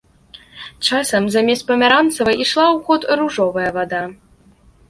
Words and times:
Часам 0.87 1.27
замест 1.35 1.67
памяранцавай 1.69 2.35
ішла 2.47 2.65
ў 2.75 2.83
ход 2.89 3.01
ружовая 3.23 3.69
вада. 3.77 4.03